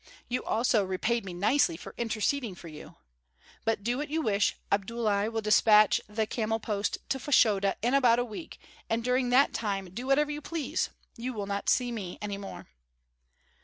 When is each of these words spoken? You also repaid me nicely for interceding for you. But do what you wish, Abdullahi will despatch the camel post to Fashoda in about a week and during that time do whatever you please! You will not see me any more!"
You 0.27 0.43
also 0.43 0.83
repaid 0.83 1.23
me 1.25 1.31
nicely 1.31 1.77
for 1.77 1.93
interceding 1.95 2.55
for 2.55 2.67
you. 2.67 2.95
But 3.65 3.83
do 3.83 3.97
what 3.99 4.09
you 4.09 4.23
wish, 4.23 4.55
Abdullahi 4.71 5.29
will 5.29 5.41
despatch 5.41 6.01
the 6.09 6.25
camel 6.25 6.59
post 6.59 6.97
to 7.09 7.19
Fashoda 7.19 7.75
in 7.83 7.93
about 7.93 8.17
a 8.17 8.25
week 8.25 8.57
and 8.89 9.03
during 9.03 9.29
that 9.29 9.53
time 9.53 9.91
do 9.91 10.07
whatever 10.07 10.31
you 10.31 10.41
please! 10.41 10.89
You 11.17 11.33
will 11.35 11.45
not 11.45 11.69
see 11.69 11.91
me 11.91 12.17
any 12.19 12.39
more!" 12.39 12.67